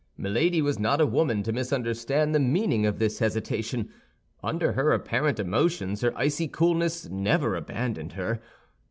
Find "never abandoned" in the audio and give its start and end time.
7.07-8.13